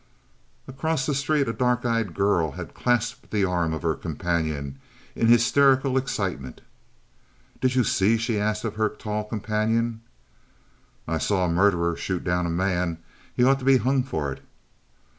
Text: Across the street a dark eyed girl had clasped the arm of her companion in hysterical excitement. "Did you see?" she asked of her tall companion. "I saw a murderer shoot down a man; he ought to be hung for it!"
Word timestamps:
Across 0.67 1.05
the 1.05 1.13
street 1.13 1.47
a 1.47 1.53
dark 1.53 1.85
eyed 1.85 2.15
girl 2.15 2.53
had 2.53 2.73
clasped 2.73 3.29
the 3.29 3.45
arm 3.45 3.71
of 3.71 3.83
her 3.83 3.93
companion 3.93 4.79
in 5.15 5.27
hysterical 5.27 5.95
excitement. 5.95 6.61
"Did 7.59 7.75
you 7.75 7.83
see?" 7.83 8.17
she 8.17 8.39
asked 8.39 8.63
of 8.65 8.77
her 8.77 8.89
tall 8.89 9.23
companion. 9.23 10.01
"I 11.07 11.19
saw 11.19 11.45
a 11.45 11.49
murderer 11.53 11.95
shoot 11.95 12.23
down 12.23 12.47
a 12.47 12.49
man; 12.49 12.97
he 13.35 13.43
ought 13.43 13.59
to 13.59 13.65
be 13.65 13.77
hung 13.77 14.01
for 14.01 14.31
it!" 14.31 14.43